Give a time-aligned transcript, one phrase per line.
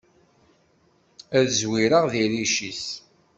[1.37, 2.85] Ad zwireγ di rric-is!